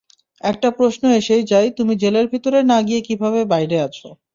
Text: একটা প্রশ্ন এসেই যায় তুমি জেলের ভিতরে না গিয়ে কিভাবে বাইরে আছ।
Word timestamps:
একটা 0.41 0.69
প্রশ্ন 0.77 1.03
এসেই 1.19 1.43
যায় 1.51 1.69
তুমি 1.77 1.93
জেলের 2.01 2.27
ভিতরে 2.33 2.59
না 2.71 2.77
গিয়ে 2.87 3.01
কিভাবে 3.07 3.39
বাইরে 3.51 3.77
আছ। 3.79 3.97